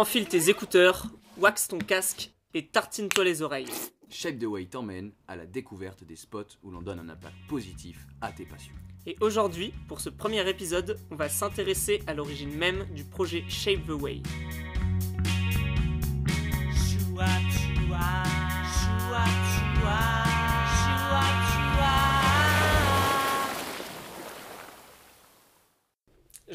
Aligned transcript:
Enfile 0.00 0.26
tes 0.26 0.48
écouteurs, 0.48 1.08
wax 1.36 1.68
ton 1.68 1.76
casque 1.76 2.30
et 2.54 2.66
tartine-toi 2.66 3.22
les 3.22 3.42
oreilles. 3.42 3.68
Shape 4.08 4.38
the 4.38 4.44
Way 4.44 4.64
t'emmène 4.64 5.12
à 5.28 5.36
la 5.36 5.44
découverte 5.44 6.04
des 6.04 6.16
spots 6.16 6.56
où 6.62 6.70
l'on 6.70 6.80
donne 6.80 7.00
un 7.00 7.10
impact 7.10 7.34
positif 7.50 8.06
à 8.22 8.32
tes 8.32 8.46
passions. 8.46 8.72
Et 9.04 9.18
aujourd'hui, 9.20 9.74
pour 9.88 10.00
ce 10.00 10.08
premier 10.08 10.48
épisode, 10.48 10.98
on 11.10 11.16
va 11.16 11.28
s'intéresser 11.28 12.00
à 12.06 12.14
l'origine 12.14 12.56
même 12.56 12.86
du 12.94 13.04
projet 13.04 13.44
Shape 13.50 13.84
the 13.86 13.90
Way. 13.90 14.22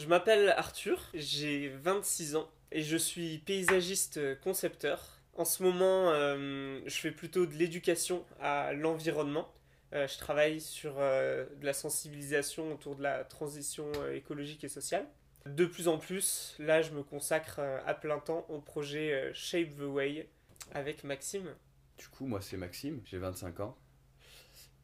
Je 0.06 0.10
m'appelle 0.12 0.50
Arthur, 0.56 1.02
j'ai 1.16 1.68
26 1.68 2.36
ans 2.36 2.48
et 2.72 2.84
je 2.84 2.96
suis 2.96 3.40
paysagiste 3.40 4.40
concepteur. 4.42 5.18
En 5.34 5.46
ce 5.46 5.64
moment, 5.64 6.12
euh, 6.12 6.80
je 6.86 6.96
fais 6.96 7.10
plutôt 7.10 7.48
de 7.48 7.56
l'éducation 7.56 8.24
à 8.40 8.74
l'environnement. 8.74 9.52
Euh, 9.94 10.08
je 10.08 10.20
travaille 10.20 10.62
sur 10.62 11.00
euh, 11.00 11.48
de 11.60 11.66
la 11.66 11.74
sensibilisation 11.74 12.72
autour 12.72 12.96
de 12.96 13.02
la 13.02 13.24
transition 13.24 13.88
écologique 14.14 14.64
et 14.64 14.68
sociale. 14.68 15.08
De 15.48 15.66
plus 15.66 15.88
en 15.88 15.98
plus, 15.98 16.56
là, 16.60 16.84
je 16.84 16.92
me 16.92 17.02
consacre 17.02 17.60
à 17.60 17.96
plein 17.96 18.20
temps 18.20 18.46
au 18.50 18.60
projet 18.60 19.32
Shape 19.34 19.76
the 19.76 19.88
Way 19.88 20.30
avec 20.76 21.04
Maxime. 21.04 21.50
Du 21.98 22.10
coup, 22.10 22.28
moi, 22.28 22.42
c'est 22.42 22.58
Maxime, 22.58 23.02
j'ai 23.06 23.18
25 23.18 23.60
ans. 23.60 23.76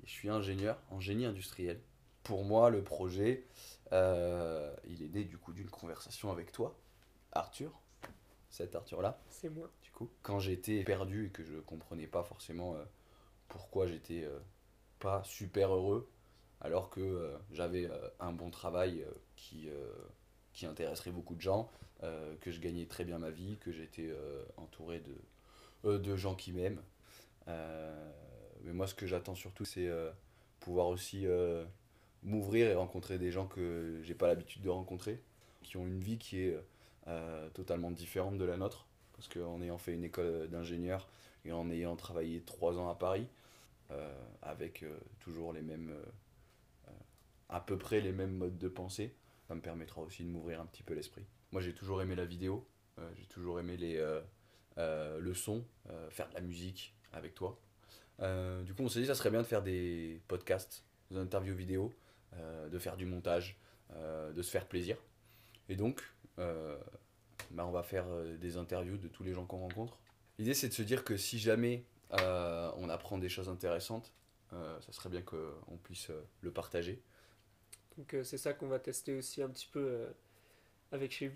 Et 0.04 0.08
je 0.08 0.12
suis 0.14 0.30
ingénieur 0.30 0.82
en 0.90 1.00
génie 1.00 1.26
industriel. 1.26 1.80
Pour 2.24 2.44
moi, 2.44 2.72
le 2.72 2.84
projet, 2.84 3.46
il 3.92 5.04
est 5.04 5.10
né 5.14 5.24
du 5.24 5.38
coup 5.38 5.54
d'une 5.54 5.70
conversation 5.70 6.32
avec 6.32 6.52
toi, 6.52 6.76
Arthur, 7.34 7.82
cet 8.52 8.76
Arthur-là. 8.76 9.20
C'est 9.30 9.50
moi. 9.50 9.72
Du 9.82 9.90
coup, 9.92 10.10
quand 10.22 10.40
j'étais 10.40 10.84
perdu 10.84 11.28
et 11.28 11.30
que 11.30 11.44
je 11.44 11.56
comprenais 11.56 12.08
pas 12.08 12.24
forcément 12.24 12.76
euh, 12.76 12.84
pourquoi 13.48 13.88
j'étais 13.88 14.24
euh, 14.24 14.40
pas 15.00 15.24
super 15.24 15.74
heureux, 15.74 16.10
alors 16.60 16.90
que 16.90 17.02
euh, 17.02 17.38
j'avais 17.52 17.90
un 18.20 18.34
bon 18.34 18.52
travail 18.52 19.06
qui, 19.36 19.70
qui 20.54 20.66
intéresserait 20.68 21.12
beaucoup 21.12 21.34
de 21.34 21.42
gens, 21.42 21.72
que 22.40 22.52
je 22.52 22.60
gagnais 22.60 22.86
très 22.86 23.04
bien 23.04 23.18
ma 23.18 23.32
vie, 23.32 23.58
que 23.58 23.72
j'étais 23.72 24.14
entouré 24.58 25.02
de, 25.84 25.98
de 25.98 26.16
gens 26.16 26.36
qui 26.36 26.52
m'aiment. 26.52 26.82
mais 27.48 28.74
moi, 28.74 28.86
ce 28.86 28.94
que 28.94 29.08
j'attends 29.08 29.34
surtout, 29.34 29.66
c'est 29.66 29.90
pouvoir 30.60 30.88
aussi 30.88 31.26
m'ouvrir 32.24 32.68
et 32.68 32.76
rencontrer 32.76 33.18
des 33.18 33.32
gens 33.32 33.48
que 33.48 34.00
j'ai 34.04 34.14
pas 34.14 34.28
l'habitude 34.28 34.62
de 34.62 34.70
rencontrer, 34.70 35.22
qui 35.64 35.78
ont 35.78 35.86
une 35.86 36.00
vie 36.00 36.18
qui 36.18 36.42
est 36.42 36.58
euh, 37.08 37.50
totalement 37.50 37.92
différente 37.92 38.38
de 38.38 38.46
la 38.46 38.58
nôtre, 38.58 38.86
parce 39.14 39.28
qu'en 39.28 39.62
ayant 39.62 39.78
fait 39.78 39.94
une 39.94 40.04
école 40.04 40.50
d'ingénieur 40.50 41.10
et 41.46 41.52
en 41.52 41.70
ayant 41.70 41.96
travaillé 41.96 42.42
trois 42.42 42.78
ans 42.78 42.90
à 42.90 42.96
Paris, 42.96 43.28
euh, 43.92 44.14
avec 44.42 44.84
euh, 44.84 44.98
toujours 45.20 45.54
les 45.54 45.62
mêmes, 45.62 45.94
à 47.50 47.60
peu 47.60 47.78
près 47.78 48.00
les 48.02 48.12
mêmes 48.12 48.36
modes 48.36 48.58
de 48.58 48.70
pensée, 48.70 49.14
ça 49.48 49.56
me 49.56 49.62
permettra 49.62 50.02
aussi 50.02 50.24
de 50.24 50.30
m'ouvrir 50.30 50.62
un 50.62 50.66
petit 50.66 50.84
peu 50.84 50.94
l'esprit. 50.94 51.26
Moi 51.52 51.62
j'ai 51.62 51.74
toujours 51.74 52.02
aimé 52.02 52.16
la 52.16 52.26
vidéo, 52.26 52.66
j'ai 53.18 53.26
toujours 53.26 53.60
aimé 53.60 53.76
les, 53.76 53.98
le 54.78 55.34
son, 55.34 55.66
faire 56.12 56.30
de 56.30 56.34
la 56.36 56.42
musique 56.42 56.96
avec 57.12 57.36
toi. 57.36 57.60
du 58.20 58.74
coup 58.74 58.84
on 58.84 58.88
s'est 58.88 59.02
dit 59.02 59.08
ça 59.08 59.16
serait 59.16 59.32
bien 59.32 59.42
de 59.42 59.48
faire 59.48 59.62
des 59.62 60.22
podcasts, 60.30 60.86
des 61.10 61.18
interviews 61.18 61.56
vidéo, 61.56 61.92
de 62.34 62.80
faire 62.80 62.98
du 62.98 63.06
montage, 63.06 63.58
de 63.92 64.42
se 64.42 64.50
faire 64.50 64.68
plaisir. 64.68 64.98
Et 65.70 65.76
donc, 65.76 66.04
euh, 66.38 66.78
bah, 67.52 67.66
on 67.66 67.72
va 67.72 67.84
faire 67.84 68.06
euh, 68.10 68.38
des 68.38 68.58
interviews 68.58 68.98
de 68.98 69.08
tous 69.08 69.24
les 69.24 69.34
gens 69.34 69.46
qu'on 69.46 69.60
rencontre. 69.60 70.00
L'idée, 70.38 70.54
c'est 70.54 70.68
de 70.68 70.74
se 70.74 70.82
dire 70.82 71.04
que 71.04 71.18
si 71.18 71.40
jamais 71.40 71.86
euh, 72.20 72.72
on 72.78 72.90
apprend 72.90 73.18
des 73.18 73.30
choses 73.30 73.50
intéressantes, 73.50 74.14
ça 74.82 74.92
serait 74.92 75.08
bien 75.08 75.22
qu'on 75.22 75.78
puisse 75.82 76.12
le 76.42 76.52
partager. 76.52 77.02
Donc 77.98 78.14
c'est 78.26 78.38
ça 78.38 78.52
qu'on 78.52 78.68
va 78.68 78.80
tester 78.80 79.14
aussi 79.14 79.42
un 79.42 79.48
petit 79.48 79.70
peu 79.72 80.10
avec 80.92 81.14
chez. 81.14 81.32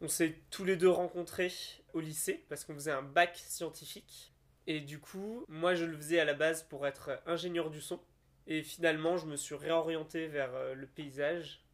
On 0.00 0.08
s'est 0.08 0.40
tous 0.48 0.64
les 0.64 0.76
deux 0.76 0.88
rencontrés 0.88 1.52
au 1.92 2.00
lycée 2.00 2.42
parce 2.48 2.64
qu'on 2.64 2.72
faisait 2.72 2.92
un 2.92 3.02
bac 3.02 3.36
scientifique. 3.36 4.32
Et 4.66 4.80
du 4.80 5.00
coup, 5.00 5.44
moi 5.48 5.74
je 5.74 5.84
le 5.84 5.94
faisais 5.98 6.18
à 6.18 6.24
la 6.24 6.32
base 6.32 6.62
pour 6.62 6.86
être 6.86 7.20
ingénieur 7.26 7.68
du 7.68 7.82
son. 7.82 8.00
Et 8.46 8.62
finalement, 8.62 9.16
je 9.16 9.26
me 9.26 9.36
suis 9.36 9.54
réorienté 9.54 10.26
vers 10.28 10.74
le 10.74 10.86
paysage 10.86 11.64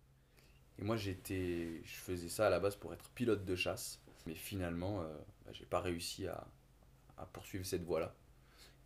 et 0.80 0.84
moi, 0.84 0.96
j'étais, 0.96 1.82
je 1.84 1.94
faisais 1.96 2.28
ça 2.28 2.46
à 2.46 2.50
la 2.50 2.58
base 2.58 2.74
pour 2.74 2.94
être 2.94 3.10
pilote 3.10 3.44
de 3.44 3.54
chasse. 3.54 4.00
Mais 4.26 4.34
finalement, 4.34 5.02
euh, 5.02 5.14
bah, 5.44 5.52
j'ai 5.52 5.66
pas 5.66 5.80
réussi 5.80 6.26
à, 6.26 6.46
poursuivre 7.34 7.66
cette 7.66 7.84
voie-là. 7.84 8.14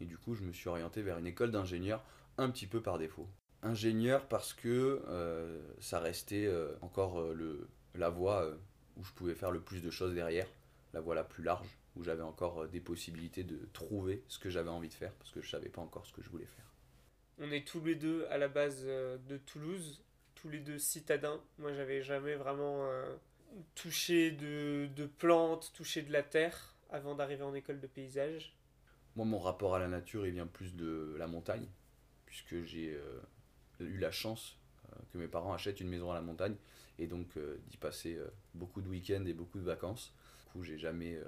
Et 0.00 0.06
du 0.06 0.18
coup, 0.18 0.34
je 0.34 0.42
me 0.42 0.52
suis 0.52 0.68
orienté 0.68 1.02
vers 1.02 1.18
une 1.18 1.26
école 1.26 1.52
d'ingénieur 1.52 2.02
un 2.36 2.50
petit 2.50 2.66
peu 2.66 2.82
par 2.82 2.98
défaut. 2.98 3.28
Ingénieur 3.62 4.26
parce 4.26 4.52
que 4.52 5.02
euh, 5.06 5.62
ça 5.78 6.00
restait 6.00 6.46
euh, 6.46 6.74
encore 6.80 7.32
le, 7.32 7.68
la 7.94 8.10
voie 8.10 8.50
où 8.96 9.04
je 9.04 9.12
pouvais 9.12 9.36
faire 9.36 9.52
le 9.52 9.60
plus 9.60 9.82
de 9.82 9.90
choses 9.90 10.14
derrière, 10.14 10.48
la 10.92 11.00
voie 11.00 11.14
la 11.14 11.22
plus 11.22 11.44
large, 11.44 11.68
où 11.94 12.02
j'avais 12.02 12.22
encore 12.22 12.66
des 12.66 12.80
possibilités 12.80 13.44
de 13.44 13.68
trouver 13.72 14.24
ce 14.26 14.40
que 14.40 14.50
j'avais 14.50 14.70
envie 14.70 14.88
de 14.88 14.94
faire, 14.94 15.12
parce 15.14 15.30
que 15.30 15.40
je 15.40 15.48
savais 15.48 15.68
pas 15.68 15.80
encore 15.80 16.06
ce 16.06 16.12
que 16.12 16.22
je 16.22 16.28
voulais 16.28 16.46
faire. 16.46 16.73
On 17.38 17.50
est 17.50 17.66
tous 17.66 17.84
les 17.84 17.94
deux 17.94 18.26
à 18.30 18.38
la 18.38 18.48
base 18.48 18.84
de 18.84 19.36
Toulouse 19.38 20.04
tous 20.44 20.50
les 20.50 20.60
deux 20.60 20.78
citadins. 20.78 21.40
Moi, 21.58 21.72
j'avais 21.72 22.02
jamais 22.02 22.34
vraiment 22.34 22.84
euh, 22.84 23.16
touché 23.74 24.30
de, 24.30 24.90
de, 24.94 25.06
plantes, 25.06 25.72
touché 25.74 26.02
de 26.02 26.12
la 26.12 26.22
terre 26.22 26.74
avant 26.90 27.14
d'arriver 27.14 27.42
en 27.42 27.54
école 27.54 27.80
de 27.80 27.86
paysage. 27.86 28.54
Moi, 29.16 29.24
mon 29.24 29.38
rapport 29.38 29.74
à 29.74 29.78
la 29.78 29.88
nature, 29.88 30.26
il 30.26 30.34
vient 30.34 30.46
plus 30.46 30.74
de 30.74 31.14
la 31.18 31.26
montagne, 31.26 31.66
puisque 32.26 32.62
j'ai 32.64 32.92
euh, 32.92 33.20
eu 33.80 33.96
la 33.96 34.10
chance 34.10 34.58
euh, 34.92 34.96
que 35.14 35.16
mes 35.16 35.28
parents 35.28 35.54
achètent 35.54 35.80
une 35.80 35.88
maison 35.88 36.10
à 36.10 36.14
la 36.14 36.20
montagne 36.20 36.56
et 36.98 37.06
donc 37.06 37.38
d'y 37.66 37.78
passer 37.78 38.18
beaucoup 38.52 38.82
de 38.82 38.88
week-ends 38.88 39.24
et 39.24 39.32
beaucoup 39.32 39.58
de 39.58 39.64
vacances. 39.64 40.14
Du 40.44 40.52
coup, 40.52 40.62
j'ai 40.62 40.78
jamais 40.78 41.18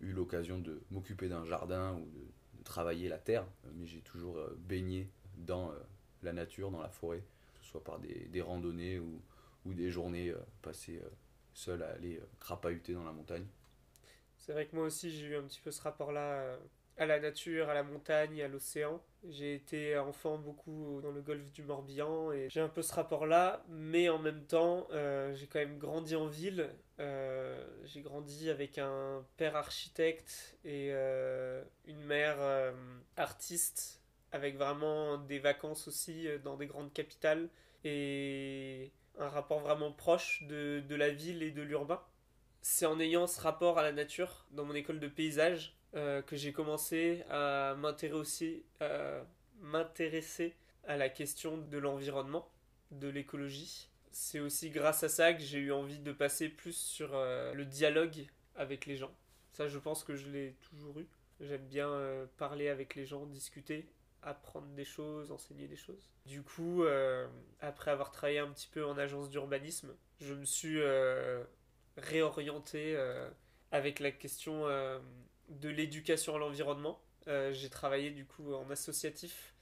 eu 0.00 0.12
l'occasion 0.12 0.58
de 0.58 0.82
m'occuper 0.90 1.28
d'un 1.28 1.44
jardin 1.46 1.94
ou 1.94 2.04
de, 2.10 2.62
travailler 2.64 3.08
la 3.08 3.18
terre, 3.18 3.46
mais 3.74 3.86
j'ai 3.86 4.00
toujours 4.00 4.38
baigné 4.56 5.10
dans 5.38 5.72
la 6.22 6.32
nature, 6.32 6.70
dans 6.70 6.80
la 6.80 6.88
forêt 6.88 7.22
soit 7.64 7.82
par 7.82 7.98
des, 7.98 8.26
des 8.28 8.40
randonnées 8.40 8.98
ou, 8.98 9.20
ou, 9.66 9.74
des 9.74 9.90
journées 9.90 10.30
euh, 10.30 10.38
passées 10.62 11.00
euh, 11.02 11.08
seul 11.54 11.82
à 11.82 11.90
aller 11.90 12.16
euh, 12.16 12.26
crapahuter 12.40 12.92
dans 12.94 13.04
la 13.04 13.12
montagne. 13.12 13.46
C'est 14.36 14.52
vrai 14.52 14.66
que 14.66 14.76
moi 14.76 14.86
aussi 14.86 15.10
j'ai 15.10 15.26
eu 15.26 15.36
un 15.36 15.42
petit 15.42 15.60
peu 15.60 15.70
ce 15.70 15.80
rapport-là 15.82 16.58
à 16.98 17.06
la 17.06 17.18
nature, 17.18 17.70
à 17.70 17.74
la 17.74 17.82
montagne, 17.82 18.42
à 18.42 18.48
l'océan. 18.48 19.02
J'ai 19.26 19.54
été 19.54 19.96
enfant 19.96 20.36
beaucoup 20.36 21.00
dans 21.02 21.12
le 21.12 21.22
golfe 21.22 21.50
du 21.50 21.62
Morbihan 21.62 22.30
et 22.30 22.48
j'ai 22.50 22.60
un 22.60 22.68
peu 22.68 22.82
ce 22.82 22.92
rapport-là, 22.92 23.64
mais 23.70 24.10
en 24.10 24.18
même 24.18 24.44
temps, 24.44 24.86
j'ai 25.32 25.46
quand 25.46 25.60
même 25.60 25.78
grandi 25.78 26.14
en 26.14 26.26
ville. 26.26 26.68
j'ai 26.98 28.02
grandi 28.02 28.50
avec 28.50 28.76
un 28.76 29.24
père 29.38 29.56
architecte 29.56 30.58
et 30.62 30.90
une 31.86 32.04
mère 32.04 32.36
artiste, 33.16 34.03
avec 34.34 34.56
vraiment 34.56 35.16
des 35.16 35.38
vacances 35.38 35.86
aussi 35.86 36.26
dans 36.42 36.56
des 36.56 36.66
grandes 36.66 36.92
capitales 36.92 37.48
et 37.84 38.90
un 39.18 39.28
rapport 39.28 39.60
vraiment 39.60 39.92
proche 39.92 40.42
de, 40.42 40.82
la 40.90 41.10
ville 41.10 41.42
et 41.42 41.52
de 41.52 41.62
l'urbain. 41.62 42.02
C'est 42.60 42.86
en 42.86 42.98
ayant 42.98 43.26
ce 43.26 43.40
rapport 43.40 43.78
à 43.78 43.82
la 43.82 43.92
nature 43.92 44.44
dans 44.50 44.64
mon 44.64 44.74
école 44.74 44.98
de 44.98 45.06
paysage 45.06 45.76
euh, 45.94 46.20
que 46.20 46.34
j'ai 46.34 46.52
commencé 46.52 47.22
à 47.30 47.76
m'intéresser 47.78 48.64
m'intéresser 49.60 50.54
à 50.86 50.96
la 50.96 51.08
question 51.08 51.56
de 51.56 51.78
l'environnement, 51.78 52.50
de 52.90 53.08
l'écologie. 53.08 53.88
C'est 54.10 54.40
aussi 54.40 54.70
grâce 54.70 55.02
à 55.04 55.08
ça 55.08 55.32
que 55.32 55.42
j'ai 55.42 55.58
eu 55.58 55.72
envie 55.72 55.98
de 55.98 56.12
passer 56.12 56.48
plus 56.48 56.76
sur 56.76 57.14
euh, 57.14 57.54
le 57.54 57.64
dialogue 57.64 58.26
avec 58.56 58.86
les 58.86 58.96
gens. 58.96 59.14
Ça, 59.52 59.68
je 59.68 59.78
pense 59.78 60.04
que 60.04 60.16
je 60.16 60.28
l'ai 60.28 60.56
toujours 60.60 60.98
eu. 60.98 61.06
J'aime 61.40 61.66
bien 61.66 61.88
euh, 61.88 62.26
parler 62.36 62.68
avec 62.68 62.94
les 62.94 63.06
gens, 63.06 63.26
discuter 63.26 63.88
apprendre 64.24 64.66
des 64.68 64.84
choses, 64.84 65.30
enseigner 65.30 65.68
des 65.68 65.76
choses. 65.76 66.10
Du 66.26 66.42
coup, 66.42 66.84
euh, 66.84 67.26
après 67.60 67.90
avoir 67.90 68.10
travaillé 68.10 68.38
un 68.38 68.50
petit 68.50 68.68
peu 68.68 68.84
en 68.84 68.96
agence 68.98 69.30
d'urbanisme, 69.30 69.94
je 70.20 70.34
me 70.34 70.44
suis 70.44 70.80
euh, 70.80 71.44
réorienté 71.96 72.94
euh, 72.96 73.28
avec 73.70 74.00
la 74.00 74.10
question 74.10 74.66
de 75.48 75.68
l'éducation 75.68 76.36
à 76.36 76.38
l'environnement. 76.38 77.00
J'ai 77.26 77.70
travaillé 77.70 78.10
du 78.10 78.24
coup 78.24 78.54
en 78.54 78.70
associatif 78.70 79.54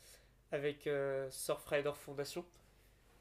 avec 0.50 0.88
Surfrider 1.30 1.92
Foundation. 1.94 2.44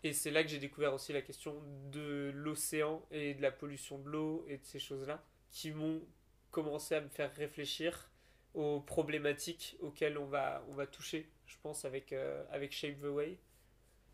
Et 0.03 0.13
c'est 0.13 0.31
là 0.31 0.43
que 0.43 0.49
j'ai 0.49 0.57
découvert 0.57 0.93
aussi 0.93 1.13
la 1.13 1.21
question 1.21 1.61
de 1.91 2.31
l'océan 2.33 3.05
et 3.11 3.35
de 3.35 3.41
la 3.41 3.51
pollution 3.51 3.99
de 3.99 4.09
l'eau 4.09 4.45
et 4.47 4.57
de 4.57 4.65
ces 4.65 4.79
choses-là 4.79 5.23
qui 5.51 5.71
m'ont 5.71 6.01
commencé 6.49 6.95
à 6.95 7.01
me 7.01 7.07
faire 7.07 7.33
réfléchir 7.35 8.10
aux 8.53 8.81
problématiques 8.81 9.77
auxquelles 9.81 10.17
on 10.17 10.25
va, 10.25 10.63
on 10.69 10.73
va 10.73 10.87
toucher, 10.87 11.29
je 11.45 11.55
pense, 11.61 11.85
avec, 11.85 12.13
euh, 12.13 12.43
avec 12.51 12.71
Shape 12.71 12.99
the 12.99 13.05
Way 13.05 13.37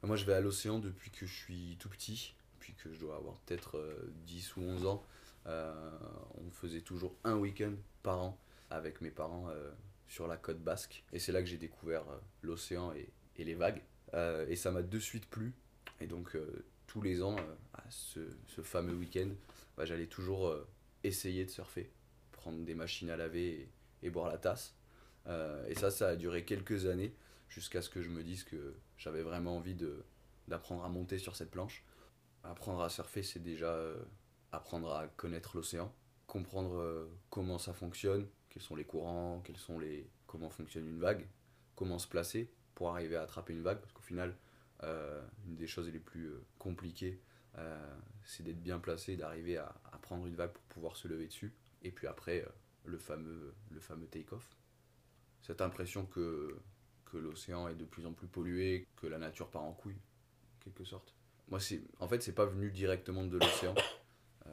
Moi, 0.04 0.16
je 0.16 0.26
vais 0.26 0.34
à 0.34 0.42
l'océan 0.42 0.80
depuis 0.80 1.12
que 1.12 1.26
je 1.26 1.34
suis 1.34 1.78
tout 1.80 1.90
petit, 1.90 2.36
depuis 2.56 2.74
que 2.74 2.94
je 2.94 3.00
dois 3.00 3.16
avoir 3.16 3.36
peut-être 3.38 3.82
10 4.26 4.54
euh, 4.58 4.62
ou 4.62 4.64
11 4.64 4.86
ans. 4.86 5.04
on 5.46 6.52
faisait 6.52 6.82
toujours 6.82 7.16
un 7.24 7.36
week-end 7.36 7.74
par 8.04 8.22
an 8.22 8.38
avec 8.70 9.02
mes 9.02 9.12
parents 9.12 9.48
sur 10.08 10.28
la 10.28 10.38
côte 10.38 10.60
basque. 10.60 11.04
Et 11.14 11.20
c'est 11.20 11.32
là 11.32 11.42
que 11.42 11.48
j'ai 11.48 11.58
découvert 11.58 12.04
l'océan 12.42 12.94
et, 12.94 13.10
les 13.44 13.56
vagues. 13.56 13.82
et 14.14 14.56
ça 14.56 14.72
m'a 14.72 14.82
de 14.82 15.00
suite 15.00 15.30
plu. 15.30 15.54
Et 16.02 16.08
donc 16.08 16.38
tous 16.86 17.02
les 17.02 17.24
ans, 17.24 17.38
ce, 17.90 18.20
fameux 18.62 18.94
week-end, 18.94 19.30
bah, 19.78 19.86
j'allais 19.86 20.08
toujours 20.08 20.54
essayer 21.04 21.46
de 21.46 21.50
surfer, 21.50 21.90
prendre 22.34 22.64
des 22.66 22.76
machines 22.76 23.10
à 23.10 23.16
laver 23.16 23.70
boire 24.10 24.28
la 24.28 24.38
tasse. 24.38 24.76
Euh, 25.28 25.66
et 25.68 25.76
ça, 25.76 25.92
ça 25.92 26.10
a 26.10 26.16
duré 26.16 26.46
quelques 26.46 26.86
années 26.86 27.14
jusqu'à 27.50 27.82
ce 27.82 27.90
que 27.90 28.02
je 28.02 28.10
me 28.10 28.24
dise 28.24 28.44
que 28.44 28.76
j'avais 28.98 29.22
vraiment 29.22 29.58
envie 29.58 29.76
d'apprendre 30.48 30.84
à 30.84 30.90
monter 30.90 31.18
sur 31.18 31.36
cette 31.36 31.52
planche. 31.52 31.84
Apprendre 32.44 32.82
à 32.82 32.90
surfer, 32.90 33.24
c'est 33.24 33.42
déjà 33.42 33.72
euh, 33.72 34.02
apprendre 34.52 34.94
à 34.94 35.08
connaître 35.08 35.56
l'océan, 35.56 35.94
comprendre 36.28 36.78
euh, 36.78 37.08
comment 37.30 37.58
ça 37.58 37.74
fonctionne, 37.74 38.28
quels 38.50 38.64
sont 38.64 38.76
les 38.76 38.86
courants, 38.86 39.42
quels 39.44 39.58
sont 39.58 39.80
les, 39.80 40.10
comment 40.28 40.50
fonctionne 40.50 40.88
une 40.88 41.00
vague, 41.00 41.28
comment 41.76 42.00
se 42.00 42.08
placer 42.08 42.52
pour 42.76 42.90
arriver 42.90 43.16
à 43.16 43.24
attraper 43.24 43.54
une 43.54 43.64
vague, 43.64 43.80
parce 43.80 43.92
qu'au 43.92 44.04
final, 44.04 44.36
une 44.84 45.56
des 45.56 45.66
choses 45.66 45.90
les 45.90 46.00
plus 46.00 46.32
compliquées, 46.60 47.20
c'est 48.24 48.44
d'être 48.44 48.62
bien 48.62 48.78
placé, 48.78 49.18
d'arriver 49.18 49.58
à, 49.58 49.74
prendre 50.04 50.28
une 50.28 50.36
vague 50.36 50.52
pour 50.52 50.64
pouvoir 50.66 50.96
se 50.96 51.08
lever 51.08 51.26
dessus. 51.26 51.56
Et 51.82 51.90
puis 51.90 52.06
après, 52.06 52.46
le 52.88 52.98
fameux, 52.98 53.54
le 53.72 53.80
fameux 53.80 54.08
take-off 54.08 54.58
cette 55.48 55.62
impression 55.62 56.06
que, 56.06 56.58
que 57.06 57.18
l'océan 57.18 57.70
est 57.70 57.76
de 57.76 57.86
plus 57.86 58.06
en 58.06 58.12
plus 58.12 58.28
pollué, 58.28 58.86
que 58.98 59.08
la 59.08 59.18
nature 59.18 59.50
part 59.50 59.64
en 59.64 59.72
couille, 59.72 59.96
en 59.96 60.64
quelque 60.64 60.84
sorte. 60.84 61.16
Moi, 61.48 61.60
en 62.00 62.08
fait, 62.10 62.22
c'est 62.22 62.36
pas 62.36 62.46
venu 62.46 62.70
directement 62.70 63.26
de 63.26 63.38
l'océan, 63.38 63.74
euh, 64.46 64.50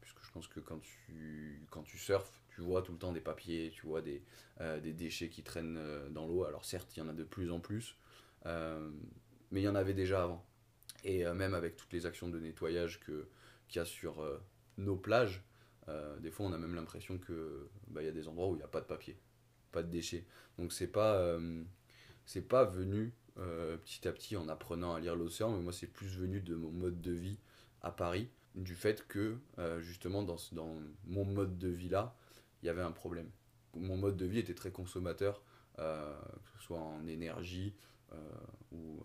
puisque 0.00 0.24
je 0.24 0.30
pense 0.30 0.46
que 0.46 0.60
quand 0.60 0.78
tu, 0.78 1.66
quand 1.70 1.82
tu 1.82 1.98
surfes, 1.98 2.44
tu 2.50 2.60
vois 2.60 2.82
tout 2.82 2.92
le 2.92 2.98
temps 2.98 3.12
des 3.12 3.20
papiers, 3.20 3.72
tu 3.74 3.86
vois 3.86 4.02
des, 4.02 4.22
euh, 4.60 4.78
des 4.80 4.92
déchets 4.92 5.28
qui 5.28 5.42
traînent 5.42 5.78
euh, 5.78 6.08
dans 6.10 6.26
l'eau. 6.26 6.44
Alors 6.44 6.64
certes, 6.64 6.96
il 6.96 7.00
y 7.00 7.02
en 7.02 7.08
a 7.08 7.12
de 7.12 7.24
plus 7.24 7.50
en 7.50 7.58
plus, 7.58 7.96
mais 8.44 9.60
il 9.60 9.64
y 9.64 9.68
en 9.68 9.74
avait 9.74 9.94
déjà 9.94 10.22
avant. 10.22 10.46
Et 11.02 11.24
même 11.24 11.54
avec 11.54 11.76
toutes 11.76 11.92
les 11.92 12.06
actions 12.06 12.28
de 12.28 12.38
nettoyage 12.38 13.00
que, 13.00 13.28
qu'il 13.66 13.80
y 13.80 13.82
a 13.82 13.84
sur 13.84 14.24
nos 14.76 14.96
plages, 14.96 15.42
des 16.20 16.30
fois 16.30 16.46
on 16.46 16.52
a 16.52 16.58
même 16.58 16.74
l'impression 16.74 17.18
qu'il 17.18 17.34
bah, 17.88 18.02
y 18.02 18.08
a 18.08 18.12
des 18.12 18.28
endroits 18.28 18.48
où 18.48 18.54
il 18.54 18.58
n'y 18.58 18.64
a 18.64 18.68
pas 18.68 18.80
de 18.80 18.86
papier 18.86 19.16
pas 19.76 19.82
de 19.82 19.90
déchets. 19.90 20.24
Donc 20.58 20.72
c'est 20.72 20.86
pas, 20.86 21.16
euh, 21.16 21.62
c'est 22.24 22.48
pas 22.48 22.64
venu 22.64 23.12
euh, 23.38 23.76
petit 23.76 24.08
à 24.08 24.12
petit 24.12 24.36
en 24.36 24.48
apprenant 24.48 24.94
à 24.94 25.00
lire 25.00 25.14
l'océan, 25.14 25.50
mais 25.54 25.62
moi 25.62 25.72
c'est 25.72 25.86
plus 25.86 26.16
venu 26.18 26.40
de 26.40 26.54
mon 26.54 26.70
mode 26.70 27.02
de 27.02 27.12
vie 27.12 27.38
à 27.82 27.90
Paris, 27.90 28.30
du 28.54 28.74
fait 28.74 29.06
que 29.06 29.36
euh, 29.58 29.80
justement 29.80 30.22
dans, 30.22 30.36
dans 30.52 30.74
mon 31.04 31.26
mode 31.26 31.58
de 31.58 31.68
vie 31.68 31.90
là, 31.90 32.16
il 32.62 32.66
y 32.66 32.68
avait 32.70 32.82
un 32.82 32.92
problème. 32.92 33.30
Mon 33.74 33.98
mode 33.98 34.16
de 34.16 34.24
vie 34.24 34.38
était 34.38 34.54
très 34.54 34.70
consommateur, 34.70 35.42
que 35.76 36.48
ce 36.56 36.64
soit 36.64 36.78
en 36.78 37.06
énergie 37.06 37.74
ou 38.72 39.02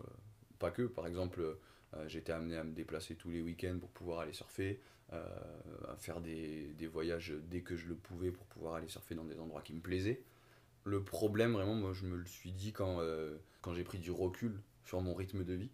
pas 0.58 0.70
que. 0.70 0.84
Par 0.84 1.06
exemple, 1.06 1.58
j'étais 2.06 2.32
amené 2.32 2.56
à 2.56 2.64
me 2.64 2.72
déplacer 2.72 3.14
tous 3.14 3.30
les 3.30 3.42
week-ends 3.42 3.78
pour 3.80 3.90
pouvoir 3.90 4.20
aller 4.20 4.32
surfer, 4.32 4.80
à 5.10 5.96
faire 5.98 6.20
des, 6.20 6.72
des, 6.78 6.86
voyages 6.86 7.34
dès 7.50 7.60
que 7.60 7.76
je 7.76 7.86
le 7.86 7.94
pouvais 7.94 8.30
pour 8.30 8.46
pouvoir 8.46 8.76
aller 8.76 8.88
surfer 8.88 9.14
dans 9.14 9.24
des 9.24 9.38
endroits 9.38 9.60
qui 9.60 9.74
me 9.74 9.80
plaisaient 9.80 10.22
le 10.84 11.02
problème, 11.02 11.52
vraiment, 11.52 11.74
moi, 11.74 11.92
je 11.92 12.04
me 12.04 12.16
le 12.16 12.26
suis 12.26 12.52
dit 12.52 12.72
quand, 12.72 13.00
euh, 13.00 13.36
quand 13.60 13.74
j'ai 13.74 13.84
pris 13.84 13.98
du 13.98 14.10
recul 14.10 14.60
sur 14.84 15.00
mon 15.00 15.14
rythme 15.14 15.44
de 15.44 15.54
vie, 15.54 15.70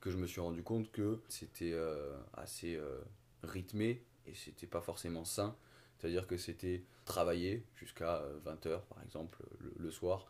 que 0.00 0.10
je 0.10 0.16
me 0.16 0.26
suis 0.26 0.40
rendu 0.40 0.62
compte 0.62 0.90
que 0.92 1.20
c'était 1.28 1.72
euh, 1.72 2.16
assez 2.34 2.76
euh, 2.76 3.00
rythmé 3.42 4.04
et 4.26 4.34
c'était 4.34 4.66
pas 4.66 4.80
forcément 4.80 5.24
sain. 5.24 5.56
C'est-à-dire 5.98 6.26
que 6.26 6.36
c'était 6.36 6.84
travailler 7.04 7.64
jusqu'à 7.74 8.22
20h, 8.44 8.82
par 8.82 9.02
exemple, 9.02 9.42
le, 9.78 9.90
soir, 9.90 10.26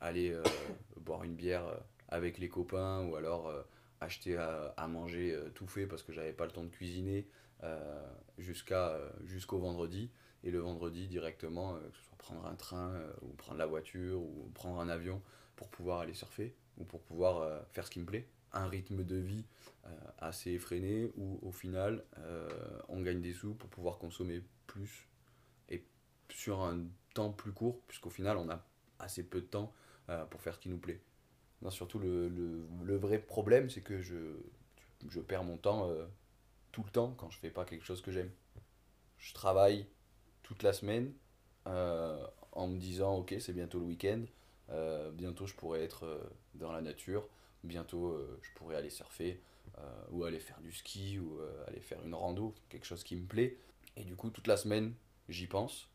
aller 0.00 0.34
boire 1.00 1.24
une 1.24 1.34
bière 1.34 1.64
avec 2.08 2.38
les 2.38 2.48
copains 2.48 3.04
ou 3.06 3.16
alors 3.16 3.52
acheter 4.00 4.36
à, 4.36 4.86
manger 4.88 5.38
tout 5.54 5.66
fait 5.66 5.86
parce 5.86 6.02
que 6.02 6.12
j'avais 6.12 6.32
pas 6.32 6.46
le 6.46 6.52
temps 6.52 6.64
de 6.64 6.70
cuisiner 6.70 7.26
jusqu'à 8.38 8.98
jusqu'au 9.24 9.58
vendredi 9.58 10.10
et 10.44 10.50
le 10.50 10.58
vendredi 10.58 11.06
directement, 11.06 11.74
euh, 11.74 11.88
que 11.88 11.96
ce 11.96 12.04
soit 12.04 12.18
prendre 12.18 12.46
un 12.46 12.54
train 12.54 12.90
euh, 12.90 13.12
ou 13.22 13.28
prendre 13.34 13.58
la 13.58 13.66
voiture 13.66 14.20
ou 14.20 14.50
prendre 14.54 14.80
un 14.80 14.88
avion 14.88 15.22
pour 15.56 15.68
pouvoir 15.68 16.00
aller 16.00 16.14
surfer 16.14 16.54
ou 16.78 16.84
pour 16.84 17.02
pouvoir 17.02 17.38
euh, 17.38 17.60
faire 17.72 17.86
ce 17.86 17.90
qui 17.90 18.00
me 18.00 18.06
plaît. 18.06 18.26
Un 18.52 18.66
rythme 18.66 19.04
de 19.04 19.16
vie 19.16 19.44
assez 20.18 20.50
effréné 20.50 21.12
où 21.16 21.38
au 21.42 21.52
final 21.52 22.04
on 22.88 23.00
gagne 23.00 23.20
des 23.20 23.32
sous 23.32 23.54
pour 23.54 23.70
pouvoir 23.70 23.98
consommer 23.98 24.42
plus 24.66 25.06
et 25.68 25.84
sur 26.30 26.62
un 26.62 26.80
temps 27.14 27.30
plus 27.30 27.52
court 27.52 27.80
puisqu'au 27.86 28.10
final 28.10 28.36
on 28.38 28.50
a 28.50 28.66
assez 28.98 29.22
peu 29.22 29.40
de 29.40 29.46
temps 29.46 29.72
pour 30.30 30.42
faire 30.42 30.56
ce 30.56 30.58
qui 30.58 30.68
nous 30.68 30.78
plaît. 30.78 31.00
Non, 31.62 31.70
surtout 31.70 31.98
le, 31.98 32.96
vrai 32.96 33.18
problème 33.18 33.68
c'est 33.68 33.82
que 33.82 34.00
je, 34.00 35.20
perds 35.20 35.44
mon 35.44 35.56
temps 35.56 35.90
tout 36.72 36.82
le 36.82 36.90
temps 36.90 37.14
quand 37.16 37.30
je 37.30 37.38
fais 37.38 37.50
pas 37.50 37.64
quelque 37.64 37.84
chose 37.84 38.02
que 38.02 38.10
j'aime. 38.10 38.30
Je 39.18 39.34
travaille 39.34 39.86
toute 40.42 40.62
la 40.62 40.72
semaine 40.72 41.12
euh, 41.66 42.26
en 42.52 42.66
me 42.66 42.78
disant 42.78 43.16
ok 43.16 43.34
c'est 43.38 43.52
bientôt 43.52 43.78
le 43.78 43.86
week-end, 43.86 44.22
euh, 44.70 45.10
bientôt 45.10 45.46
je 45.46 45.54
pourrais 45.54 45.82
être 45.82 46.04
euh, 46.04 46.18
dans 46.54 46.72
la 46.72 46.80
nature, 46.80 47.28
bientôt 47.64 48.16
je 48.42 48.50
pourrais 48.54 48.76
aller 48.76 48.90
surfer 48.90 49.40
ou 50.10 50.24
aller 50.24 50.40
faire 50.40 50.60
du 50.60 50.72
ski 50.72 51.18
ou 51.18 51.38
aller 51.66 51.80
faire 51.80 52.02
une 52.04 52.14
rando, 52.14 52.54
quelque 52.68 52.84
chose 52.84 53.02
qui 53.02 53.16
me 53.16 53.26
plaît. 53.26 53.56
Et 53.96 54.04
du 54.04 54.14
coup 54.14 54.30
toute 54.30 54.46
la 54.46 54.56
semaine 54.56 54.94
j'y 55.28 55.46
pense 55.46 55.88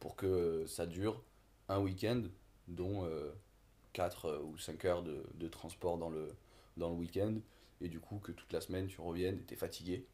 pour 0.00 0.16
que 0.16 0.64
ça 0.66 0.86
dure 0.86 1.22
un 1.68 1.80
week-end 1.80 2.22
dont 2.68 3.06
4 3.96 4.42
ou 4.44 4.58
5 4.58 4.84
heures 4.84 5.02
de, 5.02 5.48
transport 5.48 5.98
dans 5.98 6.10
le, 6.10 6.28
dans 6.76 6.88
le 6.90 6.94
week-end 6.94 7.34
et 7.80 7.88
du 7.88 8.00
coup 8.00 8.18
que 8.18 8.32
toute 8.32 8.52
la 8.52 8.60
semaine 8.60 8.86
tu 8.86 9.00
reviennes 9.00 9.38
et 9.38 9.44
tu 9.44 9.54
es 9.54 9.56
fatigué 9.56 10.06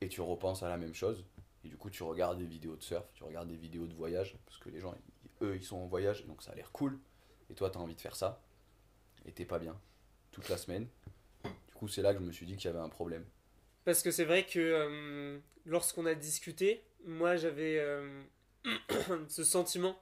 et 0.00 0.08
tu 0.08 0.20
repenses 0.20 0.62
à 0.62 0.68
la 0.68 0.76
même 0.76 0.94
chose 0.94 1.24
et 1.66 1.68
du 1.68 1.76
coup, 1.76 1.90
tu 1.90 2.04
regardes 2.04 2.38
des 2.38 2.46
vidéos 2.46 2.76
de 2.76 2.82
surf, 2.82 3.04
tu 3.14 3.24
regardes 3.24 3.48
des 3.48 3.56
vidéos 3.56 3.86
de 3.86 3.94
voyage, 3.94 4.36
parce 4.46 4.58
que 4.58 4.68
les 4.68 4.78
gens, 4.78 4.94
eux, 5.42 5.56
ils 5.56 5.64
sont 5.64 5.78
en 5.78 5.86
voyage, 5.86 6.24
donc 6.26 6.40
ça 6.40 6.52
a 6.52 6.54
l'air 6.54 6.70
cool. 6.70 6.96
Et 7.50 7.54
toi, 7.54 7.70
tu 7.70 7.78
as 7.78 7.80
envie 7.80 7.96
de 7.96 8.00
faire 8.00 8.14
ça. 8.14 8.40
Et 9.24 9.32
t'es 9.32 9.44
pas 9.44 9.58
bien. 9.58 9.76
Toute 10.30 10.48
la 10.48 10.58
semaine. 10.58 10.86
Du 11.42 11.74
coup, 11.74 11.88
c'est 11.88 12.02
là 12.02 12.14
que 12.14 12.20
je 12.20 12.24
me 12.24 12.30
suis 12.30 12.46
dit 12.46 12.56
qu'il 12.56 12.66
y 12.66 12.68
avait 12.68 12.78
un 12.78 12.88
problème. 12.88 13.24
Parce 13.84 14.04
que 14.04 14.12
c'est 14.12 14.24
vrai 14.24 14.46
que 14.46 14.60
euh, 14.60 15.38
lorsqu'on 15.64 16.06
a 16.06 16.14
discuté, 16.14 16.84
moi, 17.04 17.34
j'avais 17.34 17.80
euh, 17.80 18.22
ce 19.28 19.42
sentiment 19.42 19.94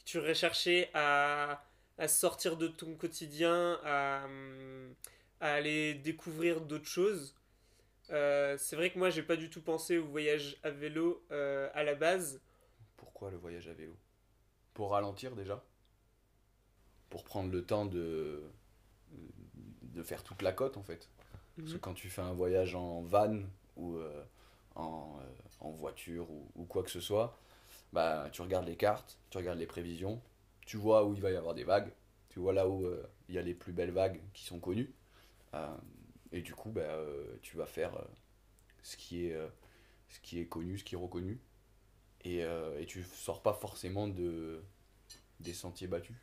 que 0.00 0.04
tu 0.04 0.18
recherchais 0.18 0.90
à, 0.92 1.64
à 1.98 2.08
sortir 2.08 2.56
de 2.56 2.68
ton 2.68 2.94
quotidien, 2.94 3.78
à, 3.84 4.26
à 5.40 5.52
aller 5.52 5.94
découvrir 5.94 6.60
d'autres 6.60 6.86
choses. 6.86 7.34
Euh, 8.10 8.56
c'est 8.58 8.76
vrai 8.76 8.90
que 8.90 8.98
moi, 8.98 9.10
j'ai 9.10 9.22
pas 9.22 9.36
du 9.36 9.50
tout 9.50 9.60
pensé 9.60 9.98
au 9.98 10.06
voyage 10.06 10.56
à 10.62 10.70
vélo 10.70 11.22
euh, 11.30 11.68
à 11.74 11.82
la 11.82 11.94
base. 11.94 12.40
Pourquoi 12.96 13.30
le 13.30 13.36
voyage 13.36 13.68
à 13.68 13.74
vélo? 13.74 13.96
Pour 14.74 14.92
ralentir 14.92 15.34
déjà? 15.34 15.62
Pour 17.10 17.24
prendre 17.24 17.50
le 17.50 17.64
temps 17.64 17.86
de, 17.86 18.42
de 19.82 20.02
faire 20.02 20.22
toute 20.22 20.42
la 20.42 20.52
côte 20.52 20.76
en 20.76 20.82
fait? 20.82 21.08
Parce 21.56 21.70
que 21.70 21.74
mhm. 21.74 21.80
quand 21.80 21.94
tu 21.94 22.08
fais 22.08 22.22
un 22.22 22.32
voyage 22.32 22.74
en 22.74 23.02
van 23.02 23.40
ou 23.76 23.96
euh, 23.96 24.24
en, 24.74 25.18
en, 25.60 25.70
voiture 25.70 26.30
ou, 26.30 26.48
ou, 26.54 26.64
quoi 26.64 26.82
que 26.82 26.90
ce 26.90 27.00
soit, 27.00 27.36
bah, 27.92 28.28
tu 28.30 28.42
regardes 28.42 28.66
les 28.66 28.76
cartes, 28.76 29.18
tu 29.30 29.38
regardes 29.38 29.58
les 29.58 29.66
prévisions, 29.66 30.20
tu 30.68 30.76
vois 30.76 31.04
où 31.04 31.14
il 31.14 31.20
va 31.20 31.30
y 31.30 31.36
avoir 31.36 31.54
des 31.54 31.64
vagues, 31.64 31.90
tu 32.28 32.38
vois 32.38 32.52
là 32.52 32.68
où 32.68 32.86
il 33.28 33.34
y 33.34 33.38
a 33.38 33.42
les 33.42 33.54
plus 33.54 33.72
belles 33.72 33.90
vagues 33.90 34.20
qui 34.34 34.44
sont 34.44 34.60
connues. 34.60 34.92
Et 36.32 36.42
du 36.42 36.54
coup, 36.54 36.70
bah, 36.70 36.82
euh, 36.82 37.24
tu 37.42 37.56
vas 37.56 37.66
faire 37.66 37.94
euh, 37.96 38.04
ce, 38.82 38.96
qui 38.96 39.26
est, 39.26 39.34
euh, 39.34 40.44
connu, 40.44 40.78
ce 40.78 40.84
qui 40.84 40.94
est 40.94 40.98
reconnu. 40.98 41.40
Et, 42.24 42.40
et 42.40 42.84
tu 42.86 43.04
sors 43.04 43.42
pas 43.42 43.54
forcément 43.54 44.08
de, 44.08 44.60
des 45.40 45.54
sentiers 45.54 45.86
battus. 45.86 46.16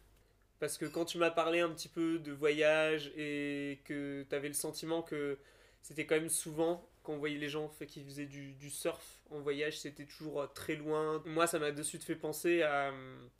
Parce 0.59 0.77
que 0.77 0.85
quand 0.85 1.05
tu 1.05 1.17
m'as 1.17 1.31
parlé 1.31 1.61
un 1.61 1.69
petit 1.69 1.87
peu 1.87 2.19
de 2.19 2.31
voyage 2.31 3.11
et 3.15 3.79
que 3.85 4.25
tu 4.29 4.35
avais 4.35 4.49
le 4.49 4.53
sentiment 4.53 5.01
que 5.01 5.39
c'était 5.81 6.05
quand 6.05 6.15
même 6.15 6.29
souvent 6.29 6.87
quand 7.05 7.13
on 7.13 7.17
voyait 7.17 7.37
les 7.37 7.49
gens 7.49 7.71
qui 7.87 8.03
faisaient 8.03 8.25
du, 8.25 8.69
surf 8.69 9.19
en 9.29 9.39
voyage, 9.39 9.79
c'était 9.79 10.05
toujours 10.05 10.51
très 10.53 10.75
loin. 10.75 11.21
Moi, 11.25 11.47
ça 11.47 11.59
m'a 11.59 11.71
de 11.71 11.83
suite 11.83 12.03
fait 12.03 12.15
penser 12.15 12.63
à, 12.63 12.93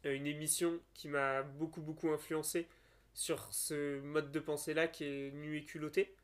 à 0.03 0.09
une 0.09 0.27
émission 0.27 0.79
qui 0.93 1.07
m'a 1.07 1.43
beaucoup, 1.43 1.81
beaucoup 1.81 2.09
influencé 2.09 2.67
sur 3.13 3.47
ce 3.51 3.99
mode 4.01 4.31
de 4.31 4.39
pensée-là 4.39 4.87
qui 4.87 5.05
est 5.05 5.31
nu 5.31 5.57
et 5.57 5.65
culotté 5.65 6.15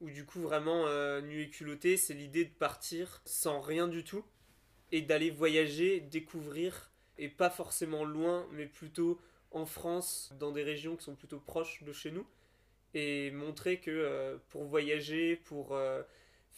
où 0.00 0.10
du 0.10 0.24
coup 0.24 0.40
vraiment 0.40 0.86
euh, 0.86 1.20
nu 1.20 1.42
et 1.42 1.50
culotté, 1.50 1.96
c'est 1.96 2.14
l'idée 2.14 2.44
de 2.44 2.52
partir 2.52 3.20
sans 3.24 3.60
rien 3.60 3.88
du 3.88 4.04
tout 4.04 4.24
et 4.92 5.02
d'aller 5.02 5.30
voyager, 5.30 6.00
découvrir, 6.00 6.90
et 7.18 7.28
pas 7.28 7.50
forcément 7.50 8.04
loin, 8.04 8.46
mais 8.52 8.66
plutôt 8.66 9.20
en 9.50 9.66
France, 9.66 10.32
dans 10.38 10.50
des 10.50 10.62
régions 10.62 10.96
qui 10.96 11.04
sont 11.04 11.14
plutôt 11.14 11.40
proches 11.40 11.82
de 11.82 11.92
chez 11.92 12.10
nous, 12.10 12.26
et 12.94 13.30
montrer 13.32 13.80
que 13.80 13.90
euh, 13.90 14.38
pour 14.48 14.64
voyager, 14.64 15.36
pour 15.36 15.74
euh, 15.74 16.02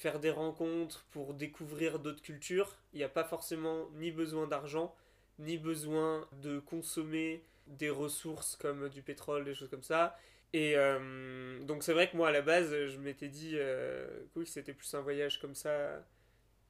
faire 0.00 0.19
des 0.19 0.30
rencontres, 0.30 1.04
pour 1.11 1.35
découvrir 1.35 1.99
d'autres 1.99 2.23
cultures. 2.23 2.75
Il 2.95 2.97
n'y 2.97 3.04
a 3.04 3.09
pas 3.11 3.23
forcément 3.23 3.87
ni 3.97 4.11
besoin 4.11 4.47
d'argent, 4.47 4.95
ni 5.38 5.59
besoin 5.59 6.26
de 6.40 6.59
consommer 6.59 7.45
des 7.66 7.90
ressources 7.90 8.57
comme 8.57 8.88
du 8.88 9.02
pétrole, 9.02 9.45
des 9.45 9.52
choses 9.54 9.69
comme 9.69 9.83
ça. 9.83 10.16
Et 10.54 10.75
euh, 10.75 11.62
donc 11.64 11.83
c'est 11.83 11.92
vrai 11.92 12.11
que 12.11 12.16
moi 12.16 12.28
à 12.28 12.33
la 12.33 12.40
base 12.40 12.71
je 12.71 12.97
m'étais 12.97 13.28
dit 13.28 13.52
euh, 13.57 14.09
que 14.35 14.45
c'était 14.47 14.73
plus 14.73 14.92
un 14.95 15.02
voyage 15.02 15.38
comme 15.38 15.54
ça 15.54 16.02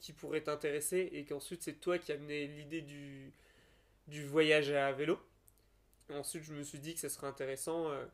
qui 0.00 0.12
pourrait 0.12 0.42
t'intéresser 0.42 1.10
et 1.12 1.24
qu'ensuite 1.24 1.62
c'est 1.62 1.74
toi 1.74 1.98
qui 1.98 2.10
amené 2.10 2.48
l'idée 2.48 2.82
du, 2.82 3.32
du 4.08 4.26
voyage 4.26 4.72
à 4.72 4.90
vélo. 4.90 5.20
Ensuite 6.12 6.42
je 6.42 6.52
me 6.52 6.64
suis 6.64 6.80
dit 6.80 6.94
que 6.94 7.00
ce 7.00 7.08
serait 7.08 7.28
intéressant 7.28 7.90
euh, 7.90 8.04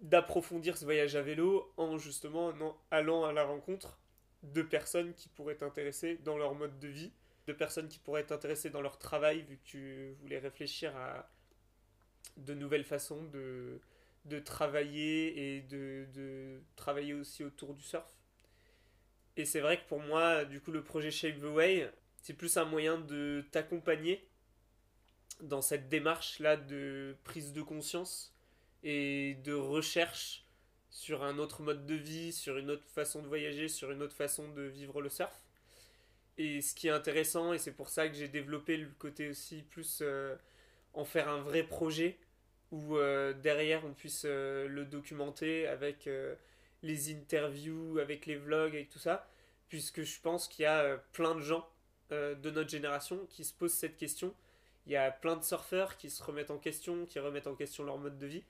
d'approfondir 0.00 0.76
ce 0.76 0.84
voyage 0.84 1.16
à 1.16 1.22
vélo 1.22 1.72
en 1.76 1.98
justement 1.98 2.52
allant 2.90 3.24
à 3.24 3.32
la 3.32 3.44
rencontre 3.44 3.98
de 4.42 4.62
personnes 4.62 5.12
qui 5.14 5.28
pourraient 5.28 5.56
t'intéresser 5.56 6.16
dans 6.24 6.38
leur 6.38 6.54
mode 6.54 6.78
de 6.78 6.88
vie, 6.88 7.12
de 7.46 7.52
personnes 7.52 7.88
qui 7.88 7.98
pourraient 7.98 8.24
t'intéresser 8.24 8.70
dans 8.70 8.80
leur 8.80 8.98
travail 8.98 9.42
vu 9.42 9.56
que 9.58 9.64
tu 9.64 10.16
voulais 10.20 10.38
réfléchir 10.38 10.96
à 10.96 11.30
de 12.36 12.54
nouvelles 12.54 12.84
façons 12.84 13.22
de, 13.24 13.80
de 14.24 14.38
travailler 14.38 15.56
et 15.56 15.60
de, 15.62 16.06
de 16.14 16.60
travailler 16.76 17.14
aussi 17.14 17.44
autour 17.44 17.74
du 17.74 17.82
surf. 17.82 18.16
Et 19.36 19.44
c'est 19.44 19.60
vrai 19.60 19.78
que 19.78 19.88
pour 19.88 20.00
moi, 20.00 20.44
du 20.44 20.60
coup, 20.60 20.70
le 20.70 20.82
projet 20.82 21.10
Shape 21.10 21.38
the 21.40 21.44
Way, 21.44 21.90
c'est 22.22 22.34
plus 22.34 22.56
un 22.56 22.64
moyen 22.64 22.98
de 22.98 23.44
t'accompagner 23.50 24.26
dans 25.40 25.62
cette 25.62 25.88
démarche-là 25.88 26.56
de 26.56 27.16
prise 27.24 27.52
de 27.52 27.62
conscience 27.62 28.34
et 28.82 29.34
de 29.44 29.52
recherche 29.52 30.44
sur 30.90 31.22
un 31.22 31.38
autre 31.38 31.62
mode 31.62 31.86
de 31.86 31.94
vie, 31.94 32.32
sur 32.32 32.56
une 32.56 32.70
autre 32.70 32.88
façon 32.88 33.22
de 33.22 33.28
voyager, 33.28 33.68
sur 33.68 33.90
une 33.90 34.02
autre 34.02 34.14
façon 34.14 34.48
de 34.48 34.62
vivre 34.62 35.00
le 35.00 35.08
surf. 35.08 35.44
Et 36.38 36.60
ce 36.62 36.74
qui 36.74 36.88
est 36.88 36.92
intéressant, 36.92 37.52
et 37.52 37.58
c'est 37.58 37.72
pour 37.72 37.88
ça 37.88 38.08
que 38.08 38.14
j'ai 38.14 38.28
développé 38.28 38.76
le 38.76 38.88
côté 38.98 39.28
aussi 39.28 39.62
plus 39.62 40.00
euh, 40.02 40.36
en 40.94 41.04
faire 41.04 41.28
un 41.28 41.40
vrai 41.40 41.62
projet, 41.62 42.18
où 42.72 42.96
euh, 42.96 43.32
derrière 43.32 43.84
on 43.84 43.92
puisse 43.92 44.22
euh, 44.24 44.68
le 44.68 44.84
documenter 44.84 45.66
avec 45.66 46.08
les 46.82 47.12
interviews, 47.12 47.98
avec 47.98 48.26
les 48.26 48.36
vlogs, 48.36 48.74
avec 48.74 48.88
tout 48.88 48.98
ça, 48.98 49.28
puisque 49.68 50.02
je 50.02 50.20
pense 50.20 50.48
qu'il 50.48 50.62
y 50.62 50.66
a 50.66 50.96
plein 51.12 51.34
de 51.34 51.40
gens 51.40 51.68
de 52.10 52.50
notre 52.50 52.68
génération 52.68 53.24
qui 53.28 53.44
se 53.44 53.52
posent 53.52 53.74
cette 53.74 53.96
question. 53.96 54.34
Il 54.86 54.92
y 54.92 54.96
a 54.96 55.12
plein 55.12 55.36
de 55.36 55.44
surfeurs 55.44 55.96
qui 55.96 56.10
se 56.10 56.20
remettent 56.22 56.50
en 56.50 56.58
question, 56.58 57.06
qui 57.06 57.20
remettent 57.20 57.46
en 57.46 57.54
question 57.54 57.84
leur 57.84 57.98
mode 57.98 58.18
de 58.18 58.26
vie. 58.26 58.42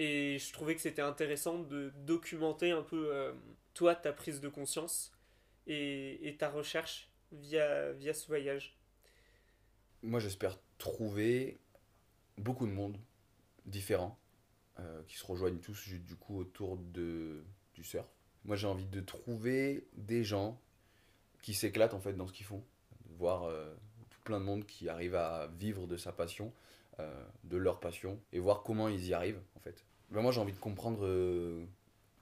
Et 0.00 0.38
je 0.38 0.50
trouvais 0.54 0.74
que 0.74 0.80
c'était 0.80 1.02
intéressant 1.02 1.58
de 1.58 1.92
documenter 2.06 2.70
un 2.70 2.82
peu 2.82 3.14
euh, 3.14 3.34
toi, 3.74 3.94
ta 3.94 4.14
prise 4.14 4.40
de 4.40 4.48
conscience 4.48 5.12
et, 5.66 6.36
ta 6.38 6.48
recherche 6.48 7.10
via, 7.32 7.92
via 7.92 8.14
ce 8.14 8.26
voyage. 8.26 8.78
Moi, 10.02 10.18
j'espère 10.18 10.58
trouver 10.78 11.60
beaucoup 12.38 12.66
de 12.66 12.72
monde 12.72 12.96
différent 13.66 14.18
euh, 14.78 15.02
qui 15.06 15.18
se 15.18 15.26
rejoignent 15.26 15.60
tous 15.60 15.90
du 15.90 16.16
coup 16.16 16.38
autour 16.38 16.78
de, 16.78 17.44
du 17.74 17.84
surf. 17.84 18.08
Moi, 18.46 18.56
j'ai 18.56 18.68
envie 18.68 18.86
de 18.86 19.02
trouver 19.02 19.86
des 19.92 20.24
gens 20.24 20.58
qui 21.42 21.52
s'éclatent 21.52 21.92
en 21.92 22.00
fait 22.00 22.14
dans 22.14 22.26
ce 22.26 22.32
qu'ils 22.32 22.46
font, 22.46 22.64
voir 23.18 23.42
euh, 23.42 23.70
tout 24.08 24.20
plein 24.24 24.40
de 24.40 24.46
monde 24.46 24.64
qui 24.64 24.88
arrive 24.88 25.14
à 25.14 25.48
vivre 25.58 25.86
de 25.86 25.98
sa 25.98 26.10
passion, 26.10 26.54
de 27.44 27.56
leur 27.56 27.80
passion, 27.80 28.20
et 28.30 28.38
voir 28.40 28.62
comment 28.62 28.88
ils 28.88 29.06
y 29.06 29.14
arrivent 29.14 29.40
en 29.56 29.60
fait. 29.60 29.86
Ben, 30.10 30.22
moi, 30.22 30.32
j'ai 30.32 30.40
envie 30.40 30.52
de 30.52 30.58
comprendre 30.58 31.06
euh, 31.06 31.64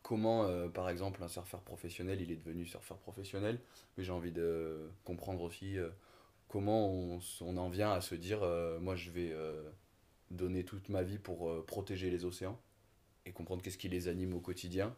comment, 0.03 0.45
euh, 0.45 0.69
par 0.69 0.91
exemple, 0.91 1.23
un 1.23 1.29
surfeur 1.29 1.63
professionnel, 1.63 2.21
il 2.21 2.31
est 2.31 2.37
devenu 2.37 2.67
surfeur 2.67 2.99
professionnel. 2.99 3.59
Mais 3.97 4.05
j'ai 4.05 4.13
envie 4.13 4.33
de 4.33 4.91
comprendre 5.05 5.43
aussi 5.43 5.79
euh, 5.79 5.89
comment 6.49 6.91
on, 7.41 7.57
en 7.57 7.69
vient 7.71 7.93
à 7.93 8.01
se 8.01 8.15
dire 8.15 8.41
moi, 8.81 8.95
je 8.95 9.11
vais 9.11 9.35
donner 10.31 10.65
toute 10.65 10.89
ma 10.89 11.03
vie 11.03 11.19
pour 11.19 11.65
protéger 11.67 12.11
les 12.11 12.25
océans 12.25 12.61
et 13.27 13.33
comprendre 13.33 13.63
qu'est-ce 13.63 13.79
qui 13.79 13.89
les 13.89 14.09
anime 14.09 14.35
au 14.35 14.41
quotidien. 14.41 14.95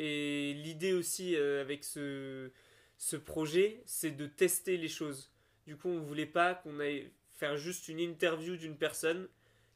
Et 0.00 0.54
l'idée 0.54 0.92
aussi 0.92 1.36
avec 1.36 1.84
ce, 1.84 2.50
ce 2.96 3.16
projet, 3.16 3.82
c'est 3.86 4.10
de 4.10 4.26
tester 4.26 4.76
les 4.76 4.88
choses. 4.88 5.30
Du 5.66 5.76
coup, 5.76 5.88
on 5.88 6.00
voulait 6.00 6.26
pas 6.26 6.54
qu'on 6.54 6.80
aille 6.80 7.12
faire 7.30 7.56
juste 7.56 7.86
une 7.88 8.00
interview 8.00 8.56
d'une 8.56 8.76
personne 8.76 9.28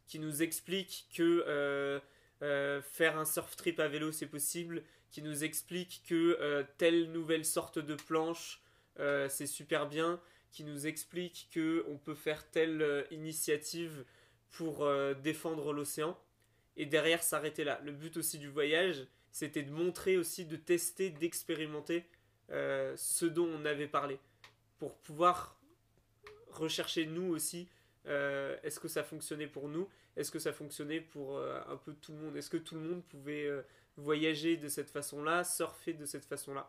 qui 0.07 0.19
nous 0.19 0.43
explique 0.43 1.07
que 1.15 1.45
euh, 1.47 2.01
euh, 2.43 2.83
faire 2.83 3.19
un 3.19 3.25
surf 3.25 3.57
trip 3.57 3.81
à 3.81 3.89
vélo 3.89 4.13
c'est 4.13 4.27
possible, 4.27 4.83
qui 5.11 5.23
nous 5.23 5.45
explique 5.45 6.03
que 6.09 6.39
euh, 6.41 6.65
telle 6.79 7.13
nouvelle 7.13 7.45
sorte 7.45 7.79
de 7.79 7.95
planche 7.95 8.61
c'est 9.31 9.47
super 9.47 9.89
bien, 9.89 10.21
qui 10.51 10.65
nous 10.65 10.87
explique 10.87 11.49
que 11.51 11.83
on 11.89 11.97
peut 11.97 12.15
faire 12.15 12.51
telle 12.51 13.07
initiative 13.11 14.05
pour 14.51 14.87
défendre 15.23 15.73
l'océan 15.73 16.17
et 16.77 16.85
derrière 16.85 17.23
s'arrêter 17.23 17.65
là. 17.65 17.81
Le 17.85 17.93
but 17.93 18.19
aussi 18.19 18.39
du 18.39 18.51
voyage, 18.51 19.07
c'était 19.31 19.63
de 19.63 19.73
montrer 19.73 20.19
aussi, 20.19 20.45
de 20.45 20.57
tester, 20.57 21.09
d'expérimenter 21.09 22.05
ce 22.51 23.25
dont 23.25 23.49
on 23.49 23.65
avait 23.65 23.89
parlé 23.89 24.19
pour 24.79 24.99
pouvoir 24.99 25.59
rechercher 26.51 27.07
nous 27.07 27.33
aussi 27.33 27.71
euh, 28.07 28.57
est-ce 28.63 28.81
que 28.81 28.89
ça 28.89 29.03
fonctionnait 29.03 29.47
pour 29.47 29.69
nous? 29.69 29.89
Est-ce 30.17 30.31
que 30.31 30.39
ça 30.39 30.53
fonctionnait 30.53 31.01
pour 31.01 31.37
euh, 31.37 31.61
un 31.69 31.77
peu 31.77 31.95
tout 31.95 32.13
le 32.13 32.19
monde? 32.19 32.37
Est-ce 32.37 32.51
que 32.51 32.57
tout 32.57 32.75
le 32.75 32.81
monde 32.81 33.03
pouvait 33.05 33.47
euh, 33.47 33.63
voyager 33.97 34.57
de 34.57 34.69
cette 34.69 34.91
façon-là, 34.91 35.45
surfer 35.45 35.93
de 35.93 36.05
cette 36.05 36.25
façon-là? 36.25 36.69